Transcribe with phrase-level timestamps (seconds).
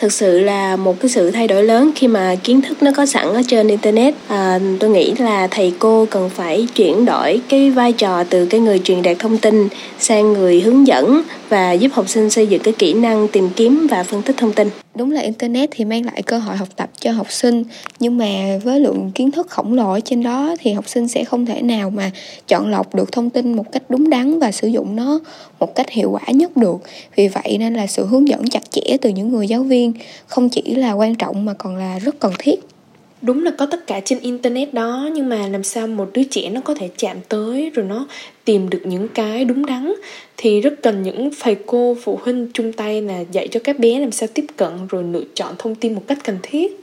[0.00, 3.06] thực sự là một cái sự thay đổi lớn khi mà kiến thức nó có
[3.06, 4.14] sẵn ở trên internet.
[4.28, 8.60] À, tôi nghĩ là thầy cô cần phải chuyển đổi cái vai trò từ cái
[8.60, 9.68] người truyền đạt thông tin
[9.98, 13.86] sang người hướng dẫn và giúp học sinh xây dựng cái kỹ năng tìm kiếm
[13.90, 16.90] và phân tích thông tin đúng là internet thì mang lại cơ hội học tập
[17.00, 17.64] cho học sinh,
[18.00, 21.24] nhưng mà với lượng kiến thức khổng lồ ở trên đó thì học sinh sẽ
[21.24, 22.10] không thể nào mà
[22.48, 25.20] chọn lọc được thông tin một cách đúng đắn và sử dụng nó
[25.58, 26.76] một cách hiệu quả nhất được.
[27.16, 29.92] Vì vậy nên là sự hướng dẫn chặt chẽ từ những người giáo viên
[30.26, 32.60] không chỉ là quan trọng mà còn là rất cần thiết
[33.22, 36.50] đúng là có tất cả trên internet đó, nhưng mà làm sao một đứa trẻ
[36.50, 38.06] nó có thể chạm tới rồi nó
[38.44, 39.92] tìm được những cái đúng đắn?
[40.36, 43.98] Thì rất cần những thầy cô, phụ huynh chung tay là dạy cho các bé
[43.98, 46.80] làm sao tiếp cận rồi lựa chọn thông tin một cách cần thiết.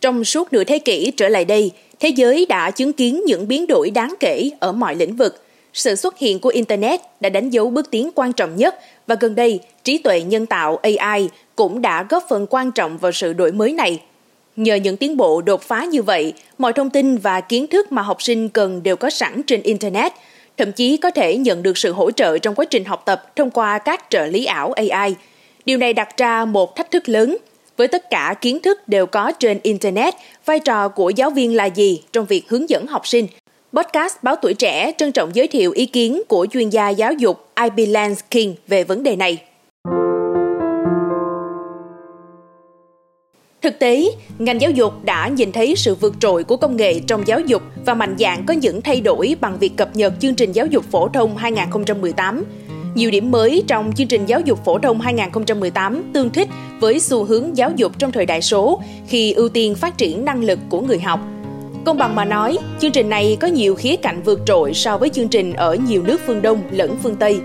[0.00, 3.66] Trong suốt nửa thế kỷ trở lại đây, thế giới đã chứng kiến những biến
[3.66, 5.41] đổi đáng kể ở mọi lĩnh vực
[5.72, 8.74] sự xuất hiện của internet đã đánh dấu bước tiến quan trọng nhất
[9.06, 13.12] và gần đây, trí tuệ nhân tạo ai cũng đã góp phần quan trọng vào
[13.12, 14.02] sự đổi mới này.
[14.56, 18.02] Nhờ những tiến bộ đột phá như vậy, mọi thông tin và kiến thức mà
[18.02, 20.12] học sinh cần đều có sẵn trên internet,
[20.56, 23.50] thậm chí có thể nhận được sự hỗ trợ trong quá trình học tập thông
[23.50, 25.14] qua các trợ lý ảo ai
[25.64, 27.36] điều này đặt ra một thách thức lớn.
[27.76, 31.64] Với tất cả kiến thức đều có trên internet, vai trò của giáo viên là
[31.64, 33.26] gì trong việc hướng dẫn học sinh?
[33.76, 37.46] Podcast Báo Tuổi Trẻ trân trọng giới thiệu ý kiến của chuyên gia giáo dục
[37.62, 39.42] IB Lanskin về vấn đề này.
[43.62, 44.04] Thực tế,
[44.38, 47.62] ngành giáo dục đã nhìn thấy sự vượt trội của công nghệ trong giáo dục
[47.86, 50.84] và mạnh dạn có những thay đổi bằng việc cập nhật chương trình giáo dục
[50.90, 52.44] phổ thông 2018.
[52.94, 56.48] Nhiều điểm mới trong chương trình giáo dục phổ thông 2018 tương thích
[56.80, 60.44] với xu hướng giáo dục trong thời đại số khi ưu tiên phát triển năng
[60.44, 61.20] lực của người học–
[61.84, 65.08] Công bằng mà nói, chương trình này có nhiều khía cạnh vượt trội so với
[65.08, 67.40] chương trình ở nhiều nước phương Đông lẫn phương Tây.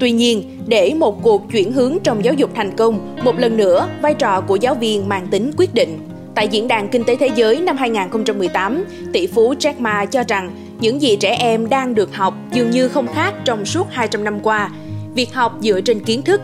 [0.00, 3.88] Tuy nhiên, để một cuộc chuyển hướng trong giáo dục thành công, một lần nữa,
[4.02, 5.98] vai trò của giáo viên mang tính quyết định.
[6.34, 10.50] Tại Diễn đàn Kinh tế Thế giới năm 2018, tỷ phú Jack Ma cho rằng
[10.80, 14.40] những gì trẻ em đang được học dường như không khác trong suốt 200 năm
[14.40, 14.70] qua.
[15.14, 16.40] Việc học dựa trên kiến thức.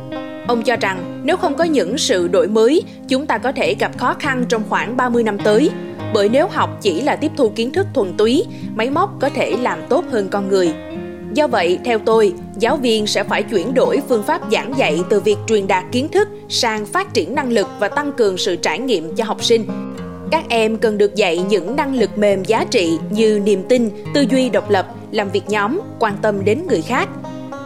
[0.46, 3.98] Ông cho rằng nếu không có những sự đổi mới, chúng ta có thể gặp
[3.98, 5.70] khó khăn trong khoảng 30 năm tới
[6.14, 8.44] bởi nếu học chỉ là tiếp thu kiến thức thuần túy,
[8.74, 10.74] máy móc có thể làm tốt hơn con người.
[11.34, 15.20] Do vậy, theo tôi, giáo viên sẽ phải chuyển đổi phương pháp giảng dạy từ
[15.20, 18.78] việc truyền đạt kiến thức sang phát triển năng lực và tăng cường sự trải
[18.78, 19.66] nghiệm cho học sinh.
[20.30, 24.24] Các em cần được dạy những năng lực mềm giá trị như niềm tin, tư
[24.30, 27.08] duy độc lập, làm việc nhóm, quan tâm đến người khác.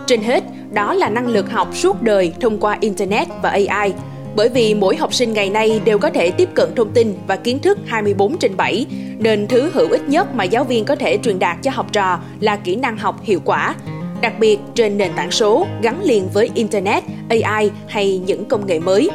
[0.06, 3.92] Trên hết, đó là năng lực học suốt đời thông qua Internet và AI–
[4.38, 7.36] bởi vì mỗi học sinh ngày nay đều có thể tiếp cận thông tin và
[7.36, 8.86] kiến thức 24 trên 7,
[9.18, 12.20] nên thứ hữu ích nhất mà giáo viên có thể truyền đạt cho học trò
[12.40, 13.74] là kỹ năng học hiệu quả,
[14.20, 18.78] đặc biệt trên nền tảng số gắn liền với Internet, AI hay những công nghệ
[18.80, 19.10] mới.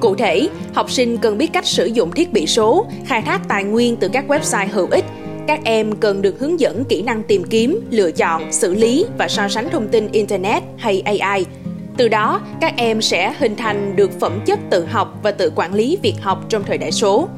[0.00, 3.64] Cụ thể, học sinh cần biết cách sử dụng thiết bị số, khai thác tài
[3.64, 5.04] nguyên từ các website hữu ích.
[5.46, 9.28] Các em cần được hướng dẫn kỹ năng tìm kiếm, lựa chọn, xử lý và
[9.28, 11.44] so sánh thông tin Internet hay AI–
[11.96, 15.74] từ đó, các em sẽ hình thành được phẩm chất tự học và tự quản
[15.74, 17.28] lý việc học trong thời đại số.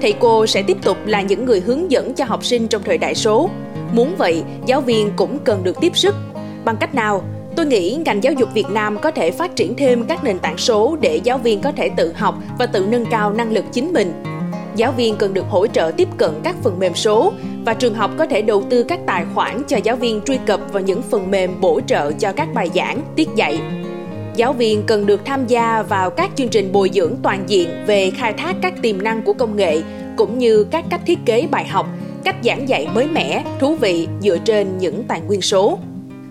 [0.00, 2.98] Thầy cô sẽ tiếp tục là những người hướng dẫn cho học sinh trong thời
[2.98, 3.50] đại số.
[3.92, 6.14] Muốn vậy, giáo viên cũng cần được tiếp sức.
[6.64, 7.22] Bằng cách nào?
[7.56, 10.58] Tôi nghĩ ngành giáo dục Việt Nam có thể phát triển thêm các nền tảng
[10.58, 13.92] số để giáo viên có thể tự học và tự nâng cao năng lực chính
[13.92, 14.12] mình
[14.76, 17.32] giáo viên cần được hỗ trợ tiếp cận các phần mềm số
[17.64, 20.60] và trường học có thể đầu tư các tài khoản cho giáo viên truy cập
[20.72, 23.60] vào những phần mềm bổ trợ cho các bài giảng, tiết dạy.
[24.36, 28.10] Giáo viên cần được tham gia vào các chương trình bồi dưỡng toàn diện về
[28.10, 29.80] khai thác các tiềm năng của công nghệ
[30.16, 31.86] cũng như các cách thiết kế bài học,
[32.24, 35.78] cách giảng dạy mới mẻ, thú vị dựa trên những tài nguyên số.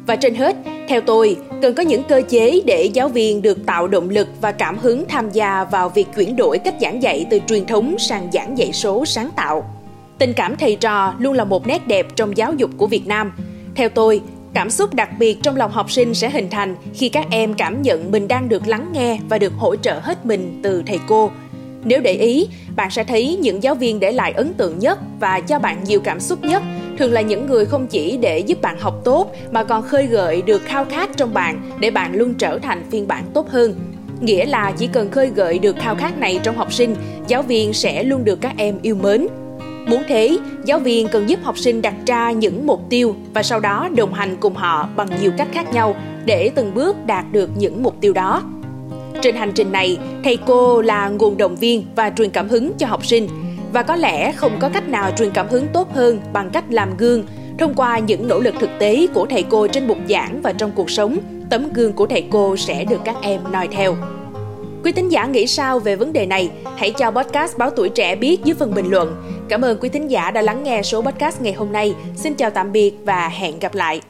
[0.09, 0.55] Và trên hết,
[0.87, 4.51] theo tôi, cần có những cơ chế để giáo viên được tạo động lực và
[4.51, 8.29] cảm hứng tham gia vào việc chuyển đổi cách giảng dạy từ truyền thống sang
[8.33, 9.73] giảng dạy số sáng tạo.
[10.17, 13.31] Tình cảm thầy trò luôn là một nét đẹp trong giáo dục của Việt Nam.
[13.75, 14.21] Theo tôi,
[14.53, 17.81] cảm xúc đặc biệt trong lòng học sinh sẽ hình thành khi các em cảm
[17.81, 21.31] nhận mình đang được lắng nghe và được hỗ trợ hết mình từ thầy cô.
[21.83, 25.39] Nếu để ý, bạn sẽ thấy những giáo viên để lại ấn tượng nhất và
[25.39, 26.63] cho bạn nhiều cảm xúc nhất
[26.99, 30.41] thường là những người không chỉ để giúp bạn học tốt, mà còn khơi gợi
[30.41, 33.75] được khao khát trong bạn để bạn luôn trở thành phiên bản tốt hơn.
[34.21, 36.95] Nghĩa là chỉ cần khơi gợi được khao khát này trong học sinh,
[37.27, 39.27] giáo viên sẽ luôn được các em yêu mến.
[39.87, 43.59] Muốn thế, giáo viên cần giúp học sinh đặt ra những mục tiêu và sau
[43.59, 45.95] đó đồng hành cùng họ bằng nhiều cách khác nhau
[46.25, 48.43] để từng bước đạt được những mục tiêu đó.
[49.21, 52.87] Trên hành trình này, thầy cô là nguồn động viên và truyền cảm hứng cho
[52.87, 53.27] học sinh
[53.73, 56.97] và có lẽ không có cách nào truyền cảm hứng tốt hơn bằng cách làm
[56.97, 57.23] gương
[57.59, 60.71] Thông qua những nỗ lực thực tế của thầy cô trên bục giảng và trong
[60.75, 61.17] cuộc sống,
[61.49, 63.95] tấm gương của thầy cô sẽ được các em noi theo.
[64.83, 66.51] Quý thính giả nghĩ sao về vấn đề này?
[66.77, 69.15] Hãy cho podcast Báo Tuổi Trẻ biết dưới phần bình luận.
[69.49, 71.95] Cảm ơn quý thính giả đã lắng nghe số podcast ngày hôm nay.
[72.15, 74.01] Xin chào tạm biệt và hẹn gặp lại.